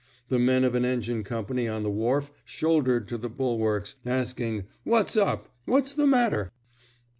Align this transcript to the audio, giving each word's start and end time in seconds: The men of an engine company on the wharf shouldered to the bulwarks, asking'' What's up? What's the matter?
The 0.29 0.39
men 0.39 0.63
of 0.63 0.73
an 0.73 0.83
engine 0.83 1.23
company 1.23 1.67
on 1.67 1.83
the 1.83 1.91
wharf 1.91 2.31
shouldered 2.43 3.07
to 3.09 3.19
the 3.19 3.29
bulwarks, 3.29 3.97
asking'' 4.03 4.63
What's 4.93 5.15
up? 5.15 5.49
What's 5.65 5.93
the 5.93 6.07
matter? 6.07 6.51